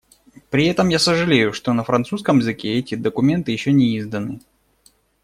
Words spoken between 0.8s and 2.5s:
я сожалею, что на французском